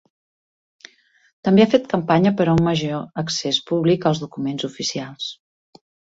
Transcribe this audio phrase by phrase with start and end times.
[1.47, 5.31] També ha fet campanya per un major accés públic als documents oficials.